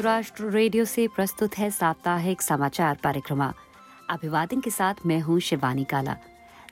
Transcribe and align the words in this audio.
राष्ट्र 0.00 0.44
रेडियो 0.44 0.84
से 0.84 1.06
प्रस्तुत 1.08 1.56
है 1.58 1.70
साप्ताहिक 1.70 2.42
समाचार 2.42 2.98
परिक्रमा 3.04 3.52
अभिवादन 4.10 4.60
के 4.60 4.70
साथ 4.70 4.94
मैं 5.06 5.20
हूँ 5.20 5.38
शिवानी 5.40 5.84
काला। 5.84 6.16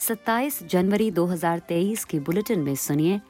27 0.01 0.63
जनवरी 0.63 1.11
2023 1.11 2.05
के 2.05 2.19
बुलेटिन 2.19 2.61
में 2.61 2.75
सुनिए। 2.75 3.21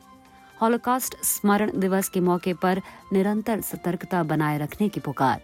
हॉलोकॉस्ट 0.63 1.17
स्मरण 1.25 1.71
दिवस 1.81 2.09
के 2.09 2.21
मौके 2.21 2.53
पर 2.55 2.81
निरंतर 3.13 3.61
सतर्कता 3.61 4.23
बनाए 4.23 4.59
रखने 4.59 4.89
की 4.89 5.01
पुकार। 5.01 5.41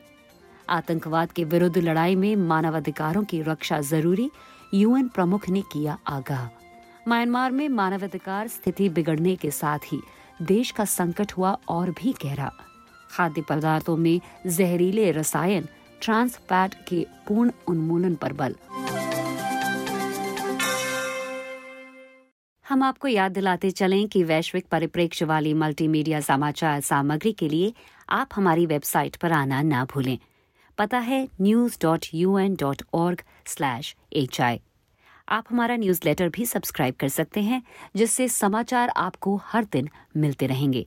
आतंकवाद 0.69 1.33
के 1.33 1.45
विरुद्ध 1.45 1.79
लड़ाई 1.79 2.15
में 2.15 2.37
मानवाधिकारों 2.37 3.25
की 3.25 3.43
रक्षा 3.43 3.81
ज़रूरी, 3.81 4.31
यूएन 4.75 5.09
प्रमुख 5.09 5.49
ने 5.49 5.63
किया 5.63 5.99
आगाह। 6.07 6.45
म्यांमार 7.09 7.51
में 7.51 7.69
मानवाधिकार 7.69 8.49
स्थिति 8.49 8.89
बिगड़ने 8.89 9.35
के 9.37 9.51
साथ 9.51 9.93
ही 9.93 10.01
देश 10.43 10.71
का 10.71 10.85
संकट 10.85 11.33
हुआ 11.33 11.57
और 11.69 11.91
भी 11.91 12.15
गहरा। 12.25 12.53
खाद्य 13.13 13.43
पदार्थों 13.49 13.97
में 13.97 14.21
जहरीले 14.47 15.11
रसायन 15.13 15.69
ट्रांस 16.03 16.37
फैट 16.49 16.75
के 16.89 17.07
पूर्ण 17.29 17.51
उन्मूलन 17.69 18.15
पर 18.15 18.33
बल। 18.33 18.55
हम 22.67 22.83
आपको 22.83 23.09
याद 23.09 23.33
दिलाते 23.33 23.71
चलें 23.71 24.07
कि 24.09 24.23
वैश्विक 24.25 24.67
परिप्रेक्ष्य 24.71 25.25
वाली 25.25 25.55
मल्टीमीडिया 25.55 26.21
समाचार 26.21 26.81
सामग्री 26.81 27.33
के 27.33 27.49
लिए 27.49 27.73
आप 28.11 28.29
हमारी 28.35 28.67
वेबसाइट 28.67 29.17
पर 29.17 29.33
आना 29.33 29.63
ना 29.63 29.85
भूलें। 29.85 30.19
पता 30.79 30.99
है 30.99 31.27
news 31.41 31.79
dot 31.83 32.07
U 32.15 32.39
N 32.39 32.55
dot 32.55 32.83
org 32.95 33.23
slash 33.47 33.95
H 34.13 34.41
I 34.41 34.61
आप 35.29 35.45
हमारा 35.51 35.77
न्यूज़ 35.77 36.01
लेटर 36.05 36.29
भी 36.29 36.47
सब्सक्राइब 36.47 36.95
कर 37.01 37.09
सकते 37.09 37.41
हैं, 37.41 37.63
जिससे 37.97 38.29
समाचार 38.29 38.89
आपको 38.97 39.37
हर 39.45 39.65
दिन 39.73 39.89
मिलते 40.17 40.47
रहेंगे। 40.47 40.85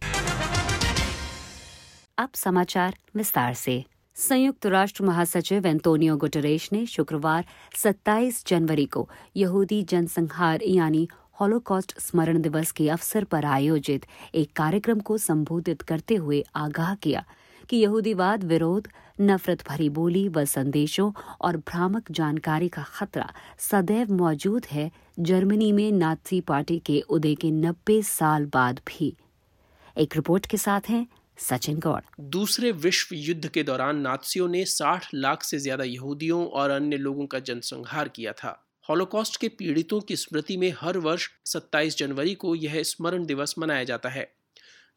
अब 2.17 2.29
समाचार 2.35 2.95
विस्तार 3.15 3.53
से। 3.53 3.83
संयुक्त 4.15 4.65
राष्ट्र 4.65 5.03
महासचिव 5.03 5.65
एंटोनियो 5.65 6.15
गुटरेश 6.17 6.71
ने 6.73 6.85
शुक्रवार 6.85 7.45
27 7.75 8.43
जनवरी 8.47 8.85
को 8.85 9.09
यहूदी 9.37 9.81
जनसंहार 9.83 10.61
यानी 10.63 11.07
हॉलोकॉस्ट 11.39 11.99
स्मरण 11.99 12.41
दिवस 12.41 12.71
के 12.71 12.87
अवसर 12.89 13.23
पर 13.23 13.45
आयोजित 13.45 14.05
एक 14.35 14.51
कार्यक्रम 14.55 14.99
को 14.99 15.17
संबोधित 15.17 15.81
करते 15.81 16.15
हुए 16.15 16.43
आगाह 16.55 16.93
किया 16.95 17.25
कि 17.69 17.77
यहूदीवाद 17.77 18.43
विरोध, 18.43 18.87
नफरत 19.21 19.67
भरी 19.69 19.89
बोली 19.89 20.27
व 20.29 20.45
संदेशों 20.45 21.11
और 21.41 21.57
भ्रामक 21.57 22.11
जानकारी 22.11 22.69
का 22.69 22.83
खतरा 22.83 23.31
सदैव 23.59 24.13
मौजूद 24.13 24.65
है, 24.65 24.91
जर्मनी 25.19 25.71
में 25.71 25.91
नाथी 25.91 26.41
पार्टी 26.41 26.79
के 26.79 26.99
उदय 27.09 27.35
के 27.35 27.51
90 27.51 28.01
साल 28.03 28.45
बाद 28.45 28.79
भी। 28.87 29.15
एक 29.97 30.15
रिपोर्ट 30.15 30.45
के 30.45 30.57
साथ 30.57 30.89
हैं 30.89 31.05
सचिन 31.37 31.79
गौड़ 31.79 32.01
दूसरे 32.21 32.71
विश्व 32.71 33.15
युद्ध 33.15 33.47
के 33.47 33.63
दौरान 33.63 33.97
नाथसियों 33.97 34.47
ने 34.47 34.65
60 34.65 35.07
लाख 35.13 35.43
से 35.43 35.59
ज़्यादा 35.59 35.83
यहूदियों 35.83 36.47
और 36.47 36.69
अन्य 36.69 36.97
लोगों 36.97 37.25
का 37.25 37.39
जनसंहार 37.39 38.07
किया 38.07 38.31
था। 38.31 38.61
हॉलोकॉस्ट 38.89 39.39
के 39.41 39.47
पीड़ितों 39.49 40.01
की 40.01 40.15
स्मृति 40.15 40.57
में 40.57 40.73
हर 40.79 40.97
वर्ष 40.97 41.29
27 41.45 41.97
जनवरी 41.97 42.33
को 42.35 42.55
यह 42.55 42.83
स्मरण 42.83 43.25
दिवस 43.25 43.55
मनाया 43.59 43.83
जाता 43.83 44.09
है। 44.09 44.35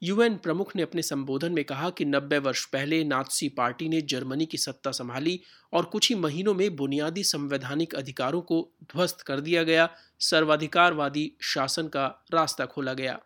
यूएन 0.02 0.36
प्रमुख 0.36 0.76
ने 0.76 0.82
अपने 0.82 1.02
संबोधन 1.02 1.52
में 1.52 1.64
कहा 1.64 1.90
कि 1.90 2.04
90 2.04 2.38
वर्ष 2.38 2.64
पहले 2.64 3.04
नाथसी 3.04 3.48
पार्टी 3.48 3.88
ने 3.88 4.00
जर्मनी 4.00 4.46
की 4.46 4.58
सत्ता 4.58 4.90
संभाली 4.90 5.40
और 5.72 5.84
कुछ 5.84 6.08
ही 6.08 6.14
महीनों 6.14 6.54
में 6.54 6.76
बुनियादी 6.76 7.22
संवैधानिक 7.22 7.94
अधिकारों 7.94 8.40
को 8.40 8.74
ध्वस्त 8.84 9.20
कर 9.20 9.40
दिया 9.40 9.62
गया। 9.62 9.88
सर्वाधिकारवादी 10.20 11.32
शासन 11.42 11.88
का 11.88 12.06
रास्ता 12.34 12.66
खोला 12.66 12.94
गया। 12.94 13.18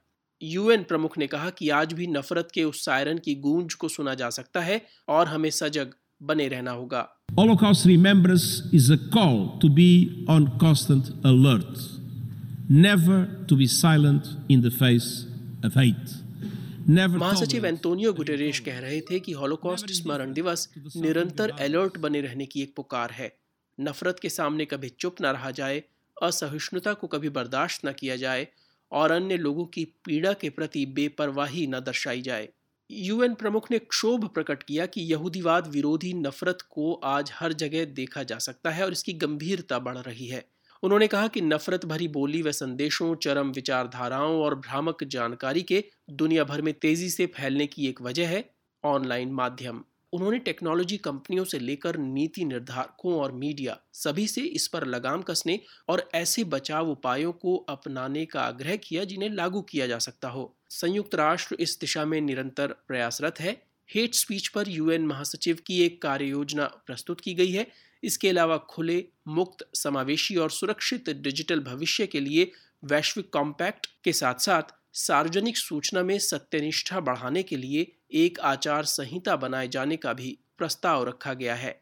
यूएन 0.43 0.83
प्रमुख 0.83 1.19
ने 1.19 1.27
कहा 1.27 1.51
कि 1.51 1.69
आज 1.69 1.93
भी 1.93 2.07
नफरत 2.07 2.49
के 2.55 2.65
उस 2.65 2.85
सायरन 2.85 3.19
की 3.19 3.35
गूंज 3.35 3.75
को 3.75 3.89
सुना 3.89 4.15
जा 4.15 4.31
सकता 4.31 4.61
है 4.61 4.81
और 5.09 5.29
हमें 5.29 5.51
सजग 5.51 5.93
बने 6.23 6.49
रहना 6.49 6.71
होगा। 6.71 7.09
Holocaust 7.39 7.87
remembrance 7.87 8.47
is 8.73 8.89
a 8.91 8.99
call 9.15 9.39
to 9.61 9.69
be 9.69 9.91
on 10.29 10.49
constant 10.59 11.11
alert, 11.25 11.79
never 12.71 13.21
to 13.49 13.57
be 13.57 13.69
silent 13.75 14.33
in 14.51 14.65
the 14.67 14.75
face 14.83 15.09
of 15.65 15.79
hate. 15.83 16.19
महासचिव 16.89 17.67
एंटोनियो 17.67 18.13
गुटेरेश 18.13 18.59
कह 18.61 18.79
रहे 18.79 19.01
थे 19.01 19.21
कि 19.21 19.33
हॉलोकॉस्ट 19.33 19.91
स्मरण 19.91 20.33
दिवस 20.33 20.69
निरंतर 20.97 21.51
अलर्ट 21.61 21.99
बने 21.99 22.21
रहने 22.21 22.47
की 22.47 22.63
एक 22.63 22.73
पुकार 22.77 23.11
है। 23.11 23.33
नफरत 23.81 24.19
के 24.23 24.29
सामने 24.29 24.65
कभी 24.65 24.89
चुप 24.89 25.23
न 25.23 25.27
रहा 25.27 25.51
जाए 25.51 25.83
असहिष्णुता 26.23 26.93
को 26.93 27.07
कभी 27.07 27.29
बर्दाश्त 27.29 27.87
न 27.87 27.93
किया 27.93 28.17
जाए 28.17 28.49
और 28.93 29.11
अन्य 29.11 29.37
लोगों 29.37 29.65
की 29.65 29.85
पीड़ा 29.85 30.33
के 30.33 30.51
प्रति 30.51 30.87
बेपरवाही 30.87 31.67
न 31.67 31.81
दर्शाई 31.81 32.23
जाए। 32.23 32.49
यूएन 32.91 33.35
प्रमुख 33.35 33.71
ने 33.71 33.79
क्षोभ 33.79 34.29
प्रकट 34.29 34.63
किया 34.63 34.87
कि 34.87 35.01
यहूदीवाद 35.01 35.67
विरोधी 35.67 36.13
नफरत 36.13 36.59
को 36.71 36.93
आज 36.93 37.31
हर 37.35 37.53
जगह 37.53 37.85
देखा 37.85 38.23
जा 38.23 38.39
सकता 38.39 38.71
है 38.71 38.85
और 38.85 38.93
इसकी 38.93 39.13
गंभीरता 39.13 39.79
बढ़ 39.79 39.99
रही 39.99 40.27
है। 40.27 40.45
उन्होंने 40.83 41.07
कहा 41.07 41.29
कि 41.29 41.41
नफरत 41.41 41.85
भरी 41.85 42.09
बोली 42.09 42.43
व 42.43 42.53
संदेशों, 42.53 43.15
चरम 43.15 43.51
विचारधाराओं 43.51 44.41
और 44.43 44.55
भ्रामक 44.55 45.05
जानकारी 45.05 45.63
के 45.63 45.85
दुनिया 46.11 46.45
भर 46.45 46.63
में 46.63 46.75
तेज़ी 46.75 47.11
से 47.11 47.27
फैलने 47.27 47.67
की 47.67 47.87
एक 47.87 48.03
वजह 48.03 48.29
है 48.29 48.45
ऑनलाइन 48.85 49.33
माध्यम। 49.33 49.85
उन्होंने 50.13 50.39
टेक्नोलॉजी 50.39 50.97
कंपनियों 50.97 51.45
से 51.45 51.59
लेकर 51.59 51.97
नीति 51.97 52.45
निर्धारकों 52.45 53.15
और 53.15 53.33
मीडिया 53.33 53.79
सभी 53.93 54.27
से 54.27 54.41
इस 54.41 54.67
पर 54.69 54.87
लगाम 54.87 55.23
कसने 55.23 55.61
और 55.89 56.11
ऐसे 56.15 56.45
बचाव 56.45 56.91
उपायों 56.91 57.33
को 57.33 57.57
अपनाने 57.57 58.25
का 58.25 58.41
आग्रह 58.43 58.77
किया 58.77 59.05
जिन्हें 59.05 59.31
लागू 59.31 59.63
किया 59.63 59.87
जा 59.87 59.99
सकता 59.99 60.29
हो। 60.29 60.57
संयुक्त 60.71 61.15
राष्ट्र 61.15 61.57
इस 61.61 61.79
दिशा 61.81 62.05
में 62.05 62.21
निरंतर 62.21 62.67
प्रयासरत 62.67 63.41
है। 63.41 63.63
हेट 63.95 64.15
स्पीच 64.15 64.49
पर 64.49 64.69
यूएन 64.69 65.07
महासचिव 65.07 65.59
की 65.67 65.83
एक 65.83 66.03
कार्य 66.03 66.25
योजना 66.25 66.65
प्रस्तुत 66.65 67.21
की 67.21 67.35
गई 67.35 67.51
है। 67.53 67.67
इसके 68.03 68.29
अलावा 68.29 68.57
खुले, 68.57 69.05
मुक्त, 69.29 69.69
समावेशी 69.75 70.37
और 70.37 70.51
सुरक्षित 70.51 71.11
डिजिटल 71.11 71.61
भविष्य 71.61 72.07
के 72.07 72.21
लिए 72.21 72.51
वैश्विक 72.85 73.33
कॉम्पैक्ट 73.33 73.87
के 74.05 74.13
साथ 74.13 74.35
साथ 74.35 74.82
सार्वजनिक 74.95 75.57
सूचना 75.57 76.03
में 76.03 76.19
सत्यनिष्ठा 76.19 77.01
बढ़ाने 77.01 77.43
के 77.43 77.57
लिए 77.57 77.87
एक 78.15 78.41
आचार 78.41 78.85
संहिता 78.85 79.37
बनाए 79.37 79.69
जाने 79.69 79.97
का 79.97 80.13
भी 80.13 80.37
प्रस्ताव 80.59 81.05
रखा 81.05 81.33
गया 81.35 81.55
है। 81.55 81.81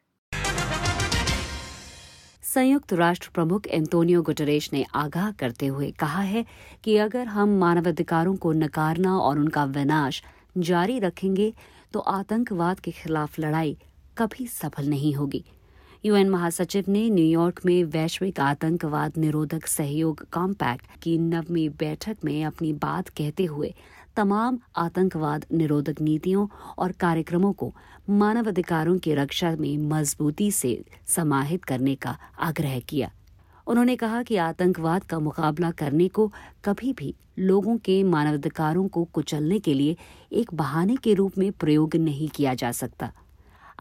संयुक्त 2.45 2.93
राष्ट्र 2.93 3.31
प्रमुख 3.35 3.67
एंटोनियो 3.67 4.23
गुटरेश 4.23 4.73
ने 4.73 4.85
आगाह 4.95 5.31
करते 5.33 5.67
हुए 5.67 5.91
कहा 5.91 6.23
है 6.23 6.45
कि 6.85 6.97
अगर 6.97 7.27
हम 7.27 7.59
मानवाधिकारों 7.59 8.37
को 8.37 8.53
नकारना 8.53 9.19
और 9.19 9.39
उनका 9.39 9.65
विनाश 9.65 10.23
जारी 10.59 10.99
रखेंगे 10.99 11.53
तो 11.93 12.01
आतंकवाद 12.01 12.81
के 12.81 12.91
खिलाफ 12.91 13.39
लड़ाई 13.39 13.77
कभी 14.19 14.47
सफल 14.47 14.89
नहीं 14.89 15.15
होगी। 15.15 15.45
यूएन 16.05 16.29
महासचिव 16.31 16.85
ने 16.89 17.09
न्यूयॉर्क 17.11 17.61
में 17.67 17.85
वैश्विक 17.85 18.39
आतंकवाद 18.41 19.17
निरोधक 19.19 19.67
सहयोग 19.67 20.25
कॉम्पैक्ट 20.33 20.87
की 21.03 21.17
नवमी 21.19 21.69
बैठक 21.69 22.17
में 22.25 22.45
अपनी 22.45 22.73
बात 22.73 23.09
कहते 23.09 23.45
हुए 23.45 23.73
तमाम 24.17 24.59
आतंकवाद 24.77 25.45
निरोधक 25.53 26.01
नीतियों 26.01 26.47
और 26.79 26.93
कार्यक्रमों 26.93 27.53
को 27.53 27.73
मानवाधिकारों 28.11 28.99
की 28.99 29.15
रक्षा 29.15 29.55
में 29.57 29.77
मजबूती 29.91 30.51
से 30.53 30.85
समाहित 31.07 31.65
करने 31.65 31.95
का 31.95 32.17
आग्रह 32.41 32.81
किया। 32.81 33.11
उन्होंने 33.67 33.97
कहा 33.97 34.23
कि 34.23 34.37
आतंकवाद 34.37 35.05
का 35.05 35.19
मुकाबला 35.19 35.71
करने 35.71 36.09
को 36.09 36.33
कभी 36.65 36.93
भी 36.93 37.15
लोगों 37.39 37.77
के 37.77 38.03
मानवाधिकारों 38.03 38.89
को 38.89 39.05
कुचलने 39.05 39.59
के 39.59 39.75
लिए 39.75 39.97
एक 40.33 40.55
बहाने 40.55 40.97
के 40.97 41.15
रूप 41.15 41.39
में 41.39 41.51
प्रयोग 41.53 41.97
नहीं 41.97 42.29
किया 42.29 42.55
जा 42.55 42.73
सकता। 42.73 43.13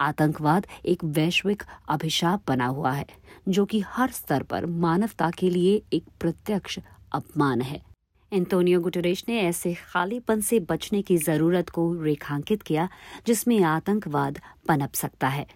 आतंकवाद 0.01 0.67
एक 0.85 1.03
वैश्विक 1.03 1.63
अभिशाप 1.89 2.43
बना 2.47 2.65
हुआ 2.65 2.91
है, 2.91 3.05
जो 3.49 3.65
कि 3.65 3.83
हर 3.87 4.11
स्तर 4.11 4.43
पर 4.43 4.65
मानवता 4.65 5.29
के 5.29 5.49
लिए 5.49 5.81
एक 5.93 6.03
प्रत्यक्ष 6.19 6.79
अपमान 7.13 7.61
है। 7.61 7.81
एंटोनियो 8.31 8.79
गुटरेश 8.79 9.23
ने 9.29 9.39
ऐसे 9.41 9.73
खालीपन 9.73 10.41
से 10.41 10.59
बचने 10.59 11.01
की 11.01 11.17
ज़रूरत 11.17 11.69
को 11.69 11.93
रेखांकित 12.03 12.61
किया, 12.61 12.89
जिसमें 13.27 13.63
आतंकवाद 13.63 14.39
पनप 14.67 14.93
सकता 14.93 15.27
है। 15.27 15.47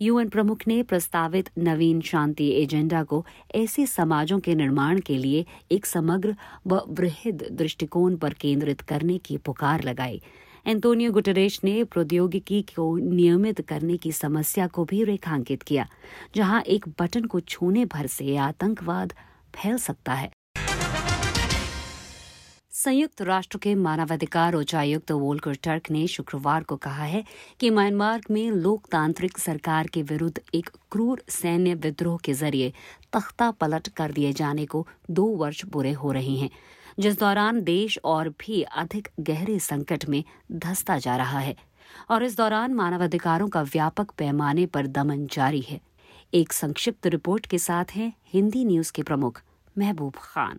यूएन 0.00 0.28
प्रमुख 0.28 0.58
ने 0.68 0.82
प्रस्तावित 0.82 1.50
नवीन 1.58 2.00
शांति 2.00 2.48
एजेंडा 2.52 3.02
को 3.02 3.24
ऐसे 3.54 3.86
समाजों 3.86 4.38
के 4.40 4.54
निर्माण 4.54 5.00
के 5.00 5.16
लिए 5.16 5.44
एक 5.72 5.86
समग्र 5.86 6.36
व 6.66 6.82
वृहद 6.88 7.46
दृष्टिकोण 7.52 8.16
पर 8.16 8.32
केंद्रित 8.32 8.80
करने 8.80 9.18
की 9.18 9.36
पुकार 9.36 9.84
लगाई 9.84 10.20
एंटोनियो 10.66 11.10
गुटरेश 11.12 11.60
ने 11.64 11.82
प्रौद्योगिकी 11.84 12.60
को 12.70 12.96
नियमित 12.96 13.60
करने 13.60 13.96
की 13.96 14.12
समस्या 14.12 14.66
को 14.66 14.84
भी 14.84 15.02
रेखांकित 15.04 15.62
किया, 15.62 15.86
जहाँ 16.36 16.62
एक 16.62 16.88
बटन 17.00 17.24
को 17.24 17.40
छूने 17.40 17.84
भर 17.84 18.06
से 18.06 18.36
आतंकवाद 18.36 19.12
फैल 19.54 19.76
सकता 19.78 20.14
है। 20.14 20.30
संयुक्त 22.72 23.22
राष्ट्र 23.22 23.58
के 23.58 23.74
मानवाधिकार 23.74 24.54
उच्चायुक्त 24.54 25.10
वोल्कर 25.12 25.54
टर्क 25.54 25.90
ने 25.90 26.06
शुक्रवार 26.06 26.62
को 26.62 26.76
कहा 26.76 27.04
है 27.04 27.24
कि 27.60 27.70
म्यांमार 27.70 28.20
में 28.30 28.50
लोकतांत्रिक 28.50 29.38
सरकार 29.38 29.86
के 29.86 30.02
विरुद्ध 30.02 30.40
एक 30.54 30.70
क्रूर 30.92 31.22
सैन्य 31.28 31.74
विद्रोह 31.74 32.18
के 32.24 32.32
ज़रिए 32.32 32.72
तख्ता 33.12 33.50
पलट 33.50 33.88
कर 33.88 34.12
दिए 34.12 34.32
जाने 34.32 34.66
को 34.66 34.86
दो 35.10 35.24
वर्ष 35.36 35.64
बुरे 35.64 35.92
हो 35.92 36.12
रहे 36.12 36.36
हैं। 36.36 36.50
जिस 36.98 37.18
दौरान 37.18 37.62
देश 37.62 37.98
और 38.04 38.28
भी 38.28 38.62
अधिक 38.62 39.08
गहरे 39.20 39.58
संकट 39.58 40.04
में 40.08 40.24
धसता 40.52 40.98
जा 40.98 41.16
रहा 41.16 41.38
है 41.38 41.56
और 42.10 42.22
इस 42.22 42.36
दौरान 42.36 42.74
मानवाधिकारों 42.74 43.48
का 43.48 43.62
व्यापक 43.62 44.10
पैमाने 44.10 44.66
पर 44.66 44.86
दमन 44.86 45.26
जारी 45.26 45.60
है। 45.60 45.80
एक 46.34 46.52
संक्षिप्त 46.52 47.06
रिपोर्ट 47.06 47.46
के 47.46 47.58
साथ 47.58 47.84
हैं 47.90 48.12
हिंदी 48.32 48.64
न्यूज़ 48.64 48.92
के 48.92 49.02
प्रमुख 49.02 49.42
महबूब 49.78 50.12
खान। 50.16 50.58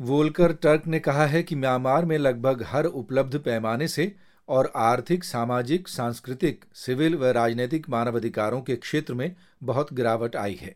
वोलकर 0.00 0.52
टर्क 0.52 0.86
ने 0.86 0.98
कहा 0.98 1.26
है 1.26 1.42
कि 1.42 1.56
म्यांमार 1.56 2.04
में 2.04 2.18
लगभग 2.18 2.64
हर 2.68 2.84
उपलब्ध 2.84 3.38
पैमाने 3.38 3.88
से 3.88 4.14
और 4.48 4.72
आर्थिक, 4.76 5.24
सामाजिक, 5.24 5.88
सांस्कृतिक, 5.88 6.64
सिविल 6.74 7.14
व 7.14 7.24
राजनीतिक 7.24 7.88
मानवाधिकारों 7.88 8.60
के 8.62 8.76
क्षेत्र 8.76 9.14
में 9.14 9.34
बहुत 9.62 9.92
गिरावट 9.94 10.36
आई 10.36 10.54
है। 10.54 10.74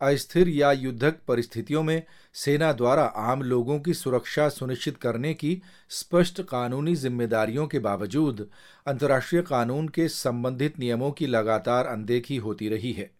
अस्थिर 0.00 0.48
या 0.48 0.72
युद्धक 0.72 1.14
परिस्थितियों 1.28 1.82
में 1.82 2.02
सेना 2.34 2.72
द्वारा 2.72 3.02
आम 3.02 3.42
लोगों 3.42 3.80
की 3.80 3.94
सुरक्षा 3.94 4.48
सुनिश्चित 4.48 4.96
करने 4.96 5.34
की 5.34 5.62
स्पष्ट 5.88 6.42
कानूनी 6.42 6.96
जिम्मेदारियों 6.96 7.66
के 7.66 7.78
बावजूद 7.78 8.48
अंतर्राष्ट्रीय 8.86 9.42
कानून 9.42 9.88
के 9.88 10.08
संबंधित 10.08 10.78
नियमों 10.78 11.10
की 11.10 11.26
लगातार 11.26 11.86
अनदेखी 11.86 12.36
होती 12.36 12.68
रही 12.68 12.92
है। 12.92 13.10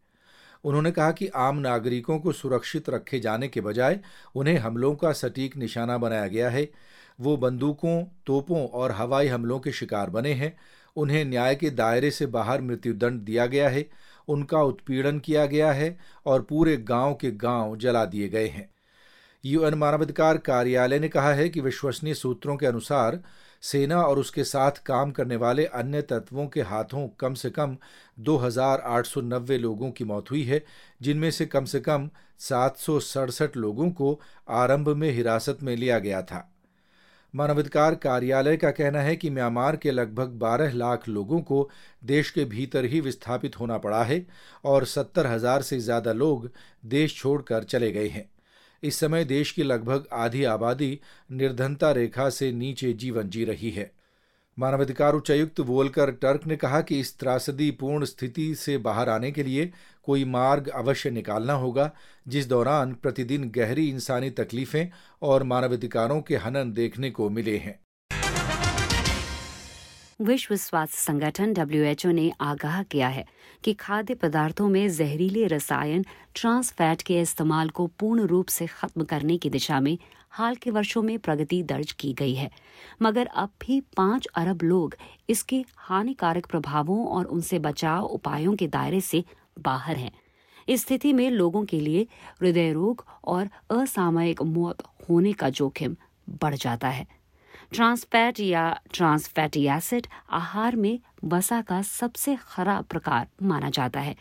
उन्होंने 0.64 0.90
कहा 0.90 1.12
कि 1.12 1.28
आम 1.28 1.58
नागरिकों 1.58 2.18
को 2.18 2.32
सुरक्षित 2.32 2.90
रखे 2.90 3.20
जाने 3.20 3.48
के 3.48 3.60
बजाय 3.60 4.00
उन्हें 4.34 4.58
हमलों 4.58 4.94
का 4.94 5.12
सटीक 5.12 5.56
निशाना 5.56 5.98
बनाया 5.98 6.26
गया 6.26 6.50
है। 6.50 6.70
वो 7.20 7.36
बंदूकों, 7.36 8.04
तोपों 8.26 8.66
और 8.68 8.92
हवाई 8.92 9.26
हमलों 9.26 9.60
के 9.60 9.72
शिकार 9.72 10.10
बने 10.10 10.32
हैं। 10.32 10.56
उन्हें 10.96 11.24
न्याय 11.24 11.54
के 11.54 11.70
दायरे 11.70 12.10
से 12.10 12.26
बाहर 12.26 12.60
मृत्युदंड 12.60 13.20
दिया 13.20 13.46
गया 13.46 13.68
है। 13.68 13.88
उनका 14.30 14.62
उत्पीड़न 14.62 15.18
किया 15.18 15.46
गया 15.46 15.72
है 15.72 15.96
और 16.26 16.42
पूरे 16.42 16.76
गाँव 16.76 17.14
के 17.14 17.30
गाँव 17.30 17.76
जला 17.76 18.04
दिए 18.04 18.28
गए 18.28 18.46
हैं। 18.46 18.68
यूएन 19.44 19.74
मानवाधिकार 19.74 20.38
कार्यालय 20.38 20.98
ने 20.98 21.08
कहा 21.08 21.32
है 21.32 21.48
कि 21.48 21.60
विश्वसनीय 21.60 22.14
सूत्रों 22.14 22.56
के 22.56 22.66
अनुसार 22.66 23.20
सेना 23.62 24.02
और 24.02 24.18
उसके 24.18 24.44
साथ 24.44 24.82
काम 24.86 25.10
करने 25.10 25.36
वाले 25.36 25.64
अन्य 25.64 26.02
तत्वों 26.02 26.46
के 26.46 26.62
हाथों 26.62 27.08
कम 27.20 27.34
से 27.34 27.50
कम 27.50 27.76
2,890 28.20 29.58
लोगों 29.58 29.90
की 29.90 30.04
मौत 30.04 30.30
हुई 30.30 30.42
है 30.42 30.62
जिनमें 31.02 31.30
से 31.30 31.46
कम 31.46 31.64
से 31.64 31.80
कम 31.80 32.08
सात 32.38 32.76
सौ 32.76 32.98
सड़सठ 33.00 33.56
लोगों 33.56 33.90
को 33.90 34.20
आरंभ 34.48 34.88
में 34.88 35.10
हिरासत 35.10 35.58
में 35.62 35.76
लिया 35.76 35.98
गया 35.98 36.22
था। 36.22 36.46
मानवाधिकार 37.34 37.94
कार्यालय 37.94 38.56
का 38.56 38.70
कहना 38.70 39.00
है 39.00 39.14
कि 39.16 39.30
म्यांमार 39.30 39.76
के 39.76 39.90
लगभग 39.90 40.38
12 40.38 40.74
लाख 40.74 41.08
लोगों 41.08 41.40
को 41.40 41.68
देश 42.04 42.30
के 42.30 42.44
भीतर 42.44 42.84
ही 42.84 43.00
विस्थापित 43.00 43.60
होना 43.60 43.78
पड़ा 43.78 44.02
है 44.04 44.24
और 44.64 44.84
सत्तर 44.84 45.26
हज़ार 45.26 45.62
से 45.62 45.78
ज़्यादा 45.80 46.12
लोग 46.12 46.50
देश 46.86 47.16
छोड़कर 47.16 47.64
चले 47.64 47.92
गए 47.92 48.08
हैं। 48.08 48.28
इस 48.82 48.98
समय 49.00 49.24
देश 49.24 49.52
की 49.52 49.62
लगभग 49.62 50.06
आधी 50.12 50.44
आबादी 50.44 50.98
निर्धनता 51.30 51.92
रेखा 51.92 52.28
से 52.30 52.52
नीचे 52.52 52.92
जीवन 52.92 53.28
जी 53.28 53.44
रही 53.44 53.70
है। 53.70 53.90
मानवाधिकार 54.60 55.14
उच्चायुक्त 55.14 55.60
वोलकर 55.60 56.10
टर्क 56.22 56.46
ने 56.46 56.56
कहा 56.56 56.80
कि 56.80 56.98
इस 57.00 57.18
त्रासदीपूर्ण 57.18 58.04
स्थिति 58.04 58.54
से 58.54 58.76
बाहर 58.78 59.08
आने 59.08 59.30
के 59.30 59.42
लिए 59.42 59.70
कोई 60.04 60.24
मार्ग 60.24 60.68
अवश्य 60.68 61.10
निकालना 61.10 61.52
होगा, 61.54 61.90
जिस 62.28 62.48
दौरान 62.48 62.92
प्रतिदिन 62.94 63.50
गहरी 63.50 63.88
इंसानी 63.88 64.30
तकलीफें 64.30 64.90
और 65.22 65.42
मानवाधिकारों 65.44 66.20
के 66.20 66.36
हनन 66.36 66.72
देखने 66.72 67.10
को 67.10 67.30
मिले 67.30 67.56
हैं। 67.58 67.78
विश्व 70.20 70.54
स्वास्थ्य 70.56 70.98
संगठन 70.98 71.52
डब्ल्यूएचओ 71.52 72.10
ने 72.10 72.30
आगाह 72.40 72.82
किया 72.82 73.08
है 73.08 73.24
कि 73.64 73.72
खाद्य 73.74 74.14
पदार्थों 74.14 74.68
में 74.68 74.88
जहरीले 74.88 75.46
रसायन, 75.46 76.04
ट्रांस 76.34 76.72
फैट 76.72 77.02
के 77.02 77.20
इस्तेमाल 77.20 77.68
को 77.70 77.86
पूर्ण 78.00 78.26
रूप 78.26 78.48
से 78.48 78.66
खत्म 78.66 79.04
करने 79.04 79.38
की 79.38 79.50
दिशा 79.50 79.80
में 79.80 79.96
हाल 80.32 80.54
के 80.54 80.70
वर्षों 80.70 81.02
में 81.02 81.18
प्रगति 81.18 81.62
दर्ज 81.62 81.92
की 81.92 82.12
गई 82.12 82.34
है। 82.34 82.50
मगर 83.02 83.26
अब 83.26 83.50
भी 83.60 83.80
पाँच 83.80 84.26
अरब 84.26 84.62
लोग 84.62 84.94
इसके 85.28 85.64
हानिकारक 85.76 86.46
प्रभावों 86.46 87.06
और 87.06 87.24
उनसे 87.24 87.58
बचाव 87.58 88.04
उपायों 88.04 88.56
के 88.56 88.66
दायरे 88.66 89.00
से 89.00 89.24
बाहर 89.58 89.96
हैं। 89.96 90.12
इस 90.68 90.82
स्थिति 90.82 91.12
में 91.12 91.30
लोगों 91.30 91.64
के 91.64 91.80
लिए 91.80 92.06
हृदय 92.42 92.72
रोग 92.72 93.04
और 93.24 93.48
असामयिक 93.70 94.42
मौत 94.42 94.82
होने 95.10 95.32
का 95.32 95.48
जोखिम 95.50 95.96
बढ़ 96.42 96.54
जाता 96.54 96.88
है। 96.88 97.06
ट्रांसफैट 97.72 98.40
या 98.40 98.80
ट्रांसफैटी 98.92 99.66
एसिड 99.66 100.06
आहार 100.30 100.76
में 100.76 100.98
वसा 101.24 101.60
का 101.62 101.82
सबसे 101.82 102.36
खराब 102.36 102.84
प्रकार 102.84 103.28
माना 103.42 103.70
जाता 103.70 104.00
है, 104.00 104.16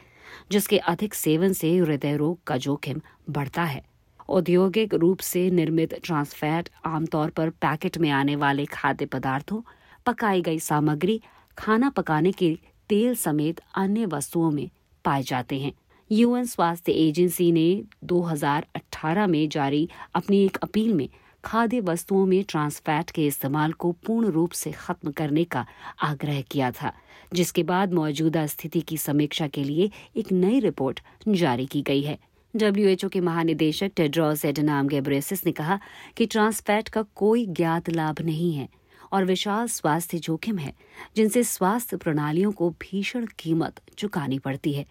जिसके 0.52 0.78
अधिक 0.78 1.14
सेवन 1.14 1.54
से 1.54 1.78
हृदय 1.78 2.18
रोग 2.18 2.44
का 2.44 2.58
जोखिम 2.58 3.02
बढ़ता 3.30 3.64
है। 3.64 3.89
औद्योगिक 4.30 4.94
रूप 4.94 5.20
से 5.20 5.50
निर्मित 5.52 5.94
ट्रांसफैट 6.04 6.70
आमतौर 6.86 7.30
पर 7.30 7.50
पैकेट 7.50 7.98
में 7.98 8.10
आने 8.10 8.36
वाले 8.36 8.66
खाद्य 8.66 9.06
पदार्थों, 9.06 9.62
पकाई 10.06 10.42
गई 10.42 10.60
सामग्री, 10.60 11.22
खाना 11.58 11.90
पकाने 11.90 12.32
के 12.32 12.58
तेल 12.90 13.16
समेत 13.16 13.62
अन्य 13.76 14.06
वस्तुओं 14.06 14.52
में 14.52 14.70
पाए 15.06 15.24
जाते 15.24 15.60
हैं। 15.60 15.74
यूएन 16.12 16.46
स्वास्थ्य 16.46 16.92
एजेंसी 16.92 17.52
ने 17.52 17.84
2018 18.04 19.28
में 19.28 19.50
जारी 19.50 19.90
अपनी 20.16 20.46
एक 20.46 20.58
अपील 20.58 20.94
में 20.94 21.10
खाद्य 21.44 21.80
वस्तुओं 21.80 22.26
में 22.26 22.44
ट्रांसफैट 22.44 23.12
के 23.12 23.26
इस्तेमाल 23.28 23.72
को 23.72 23.92
पूर्ण 23.92 24.28
रूप 24.28 24.52
से 24.52 24.72
खत्म 24.72 25.12
करने 25.12 25.44
का 25.44 25.66
आग्रह 26.04 26.42
किया 26.42 26.72
था, 26.72 26.94
जिसके 27.34 27.64
बाद 27.64 27.94
मौजूदा 27.94 28.48
स्थिति 28.48 28.82
की 28.82 28.98
समीक्षा 28.98 29.48
के 29.48 29.64
लिए 29.64 29.92
एक 30.18 30.32
नई 30.32 30.60
रिपोर्ट 30.60 31.00
जारी 31.28 31.66
की 31.66 31.82
गई 31.82 32.02
है। 32.02 32.18
डब्ल्यूएचओ 32.56 33.10
के 33.10 33.20
महानिदेशक 33.22 33.92
टेड्रॉस 33.96 34.46
एडनाम 34.46 34.88
गेब्रेसिस 34.88 35.46
ने 35.46 35.52
कहा 35.52 35.80
कि 36.18 36.26
ट्रांसफैट 36.26 36.88
का 36.90 37.02
कोई 37.16 37.46
ज्ञात 37.46 37.90
लाभ 37.90 38.22
नहीं 38.22 38.54
है 38.54 38.68
और 39.12 39.26
विशाल 39.26 39.68
स्वास्थ्य 39.68 40.18
जोखिम 40.18 40.58
है, 40.58 40.74
जिनसे 41.16 41.44
स्वास्थ्य 41.44 41.98
प्रणालियों 41.98 42.52
को 42.52 42.70
भीषण 42.82 43.26
कीमत 43.40 43.82
चुकानी 43.98 44.40
पड़ती 44.40 44.74
है। 44.74 44.86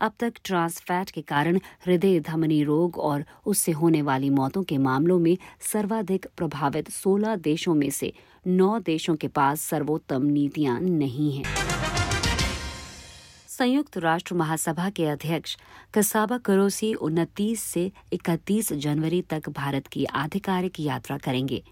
अब 0.00 0.12
तक 0.20 0.32
ट्रांसफैट 0.44 1.10
के 1.10 1.20
कारण 1.20 1.58
हृदय 1.86 2.20
धमनी 2.20 2.62
रोग 2.64 2.98
और 2.98 3.24
उससे 3.46 3.72
होने 3.72 4.02
वाली 4.02 4.30
मौतों 4.30 4.62
के 4.62 4.78
मामलों 4.78 5.18
में 5.18 5.36
सर्वाधिक 5.72 6.26
प्रभावित 6.36 6.90
16 6.90 7.36
देशों 7.36 7.74
में 7.74 7.90
से 7.90 8.12
9 8.46 8.78
देशों 8.80 9.16
के 9.16 9.28
पास 9.28 9.60
सर्वोत्तम 9.60 10.26
नीतियाँ 10.26 10.80
नहीं 10.80 11.32
हैं। 11.32 11.44
संयुक्त 13.58 13.98
राष्ट्र 13.98 14.34
महासभा 14.34 14.90
के 14.90 15.06
अध्यक्ष 15.06 15.56
कसाबा 15.94 16.38
करोसी 16.38 16.94
उनतीस 16.94 17.60
से 17.60 17.92
31 18.12 18.72
जनवरी 18.72 19.22
तक 19.22 19.48
भारत 19.48 19.86
की 19.86 20.04
आधिकारिक 20.04 20.80
यात्रा 20.80 21.18
करेंगे। 21.18 21.64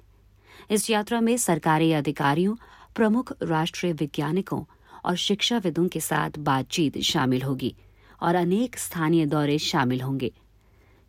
इस 0.71 0.91
यात्रा 0.91 1.21
में 1.21 1.37
सरकारी 1.37 1.93
अधिकारियों, 1.93 2.55
प्रमुख 2.97 3.33
राष्ट्रीय 3.43 3.93
वैज्ञानिकों 3.93 4.65
और 5.05 5.17
शिक्षाविदों 5.17 5.89
के 5.89 6.01
साथ 6.01 6.31
बातचीत 6.39 6.99
शामिल 6.99 7.43
होगी 7.43 7.75
और 8.23 8.35
अनेक 8.35 8.79
स्थानीय 8.79 9.27
दौरे 9.27 9.59
शामिल 9.59 10.01
होंगे। 10.01 10.33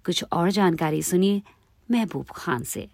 कुछ 0.06 0.24
और 0.24 0.52
जानकारी 0.52 1.04
सुनिए 1.04 1.42
महबूब 1.92 2.26
खान 2.36 2.64
से। 2.64 2.90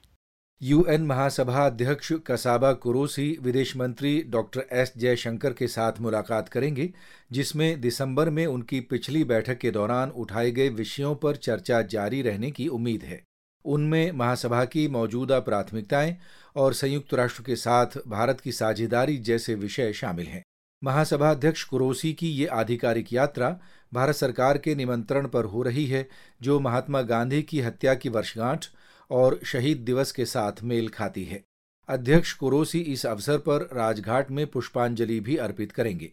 यूएन 0.62 1.02
महासभा 1.02 1.66
अध्यक्ष 1.66 2.12
कसाबा 2.28 2.74
कुरोसी 2.74 3.38
विदेश 3.42 3.78
मंत्री 3.78 4.24
डॉक्टर 4.24 4.64
एस 4.72 4.92
जयशंकर 4.98 5.54
के 5.54 5.68
साथ 5.68 5.92
मुलाकात 6.00 6.50
करेंगे, 6.50 6.94
जिसमें 7.32 7.82
दिसंबर 7.82 8.30
में 8.30 8.46
उनकी 8.46 8.80
पिछली 8.80 9.24
बैठक 9.24 9.58
के 9.58 9.72
दौरान 9.72 10.10
उठाए 10.10 10.52
गए 10.52 10.70
विषयों 10.70 11.16
पर 11.16 11.36
चर्चा 11.36 11.82
जारी 11.82 12.22
रहने 12.22 12.52
की 12.52 12.68
उम्मीद 12.68 13.04
है। 13.04 13.22
उनमें 13.66 14.12
महासभा 14.12 14.66
की 14.66 14.88
मौजूदा 14.88 15.40
प्राथमिकताएँ 15.40 16.18
और 16.56 16.74
संयुक्त 16.74 17.14
राष्ट्र 17.14 17.44
के 17.44 17.56
साथ 17.56 17.86
भारत 18.08 18.40
की 18.40 18.52
साझेदारी 18.52 19.18
जैसे 19.18 19.56
विषय 19.56 19.94
शामिल 19.94 20.26
हैं। 20.26 20.44
महासभा 20.84 21.32
अध्यक्ष 21.32 21.64
कुरोसी 21.64 22.14
की 22.14 22.30
ये 22.30 22.46
आधिकारिक 22.46 23.14
यात्रा 23.14 23.60
भारत 23.94 24.16
सरकार 24.16 24.58
के 24.58 24.76
निमंत्रण 24.76 25.28
पर 25.28 25.46
हो 25.46 25.64
रही 25.64 25.86
है, 25.86 26.08
जो 26.42 26.60
महात्मा 26.60 27.02
गांधी 27.02 27.42
की 27.42 27.62
हत्या 27.62 27.94
की 27.94 28.10
वर्षगांठ 28.10 28.66
और 29.10 29.40
शहीद 29.46 29.78
दिवस 29.78 30.12
के 30.12 30.26
साथ 30.26 30.64
मेल 30.64 30.90
खाती 30.90 31.24
है। 31.24 31.44
अध्यक्ष 31.90 32.34
कुरोसी 32.34 32.80
इस 32.80 33.06
अवसर 33.06 33.38
पर 33.38 33.70
राजघाट 33.74 34.32
में 34.32 34.48
पुष्पांजलि 34.48 35.20
भी 35.20 35.38
अर्पित 35.38 35.72
करेंगे। 35.72 36.12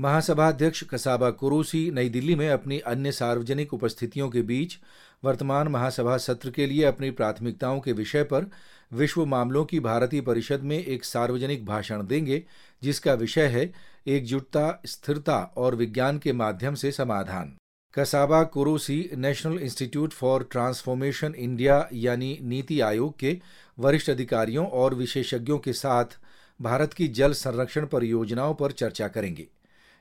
महासभा 0.00 0.48
अध्यक्ष 0.48 0.84
कसाबा 0.84 1.30
कुरोसी 1.30 1.90
नई 1.90 2.08
दिल्ली 2.08 2.34
में 2.34 2.50
अपनी 2.50 2.78
अन्य 2.78 3.12
सार्वजनिक 3.12 3.74
उपस्थितियों 3.74 4.30
के 4.30 4.42
बीच 4.42 4.76
वर्तमान 5.24 5.68
महासभा 5.68 6.16
सत्र 6.16 6.50
के 6.50 6.66
लिए 6.66 6.84
अपनी 6.84 7.10
प्राथमिकताओं 7.10 7.80
के 7.80 7.92
विषय 7.92 8.22
पर 8.22 8.50
विश्व 8.92 9.26
मामलों 9.26 9.64
की 9.64 9.80
भारतीय 9.80 10.20
परिषद 10.20 10.60
में 10.60 10.84
एक 10.84 11.04
सार्वजनिक 11.04 11.66
भाषण 11.66 12.06
देंगे, 12.06 12.44
जिसका 12.82 13.14
विषय 13.14 13.46
है 13.46 13.72
एकजुटता, 14.06 14.82
स्थिरता 14.86 15.54
और 15.56 15.74
विज्ञान 15.74 16.18
के 16.18 16.32
माध्यम 16.32 16.74
से 16.74 16.92
समाधान। 16.92 17.56
Csaba 17.94 18.42
Korosi 18.44 18.96
National 19.16 19.58
Institute 19.58 20.12
for 20.12 20.42
transformation 20.50 21.32
India, 21.34 21.88
यानी 21.92 22.38
नीति 22.42 22.80
आयोग 22.80 23.18
के 23.18 23.36
वरिष्ठ 23.78 24.10
अधिकारियों 24.10 24.66
और 24.66 24.94
विशेषज्ञों 24.94 25.58
के 25.58 25.72
साथ 25.72 26.16
भारत 26.60 26.92
की 26.92 27.08
जल 27.08 27.32
संरक्षण 27.32 27.86
परियोजनाओं 27.86 28.54
पर 28.54 28.72
चर्चा 28.72 29.08
करेंगे। 29.08 29.46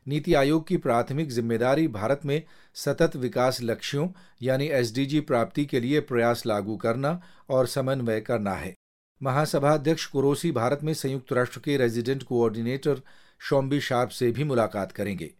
नीति 0.07 0.33
आयोग 0.33 0.67
की 0.67 0.77
प्राथमिक 0.77 1.29
ज़िम्मेदारी 1.29 1.87
भारत 1.87 2.21
में 2.25 2.41
सतत 2.75 3.15
विकास 3.15 3.61
लक्ष्यों, 3.61 4.07
यानी 4.41 4.67
एसडीजी 4.67 5.19
प्राप्ति 5.21 5.65
के 5.65 5.79
लिए 5.79 5.99
प्रयास 6.01 6.45
लागू 6.45 6.75
करना 6.77 7.19
और 7.49 7.67
समन्वय 7.67 8.21
करना 8.21 8.53
है। 8.53 8.73
महासभा 9.21 9.73
अध्यक्ष 9.73 10.05
कुरोसी 10.05 10.51
भारत 10.51 10.83
में 10.83 10.93
संयुक्त 10.93 11.33
राष्ट्र 11.33 11.59
के 11.59 11.77
रेजिडेंट 11.77 12.23
कोऑर्डिनेटर 12.23 13.01
शोम्बी 13.41 13.79
शार्प 13.81 14.09
से 14.09 14.31
भी 14.31 14.43
मुलाकात 14.43 14.91
करेंगे। 14.91 15.31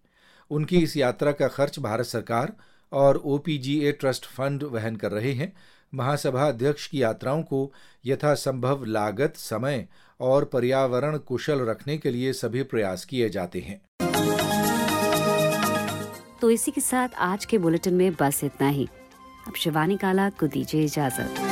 उनकी 0.50 0.78
इस 0.78 0.98
यात्रा 0.98 1.32
का 1.32 1.48
खर्च 1.48 1.80
भारत 1.80 2.06
सरकार 2.06 2.54
और 2.92 3.18
ओपीजीए 3.18 3.92
ट्रस्ट 3.92 4.26
फंड 4.26 4.64
वहन 4.64 4.96
कर 4.96 5.12
रहे 5.12 5.34
हैं। 5.34 5.54
महासभा 5.94 6.48
अध्यक्ष 6.48 6.88
की 6.88 7.02
यात्राओं 7.02 7.44
को 7.44 7.74
यथासंभव 8.06 8.84
लागत, 8.84 9.34
समय 9.36 9.88
और 10.20 10.46
पर्यावरण 10.46 11.18
कुशल 11.18 11.60
रखने 11.60 11.98
के 11.98 12.12
लिए 12.12 12.34
सभी 12.34 12.64
प्रयास 12.64 13.06
किए 13.06 13.30
जाते 13.30 13.60
हैं। 13.60 13.82
तो 16.42 16.50
इसी 16.52 16.72
के 16.72 16.82
साथ 16.82 17.10
आज 17.18 17.46
के 17.46 17.58
बुलेटिन 17.58 17.94
में 17.94 18.14
बस 18.14 18.44
इतना 18.44 18.68
ही। 18.68 18.88
अब 19.48 19.54
शिवानी 19.56 19.98
काला 19.98 20.30
को 20.30 20.48
दीजिए 20.48 20.84
इजाज़त। 20.86 21.49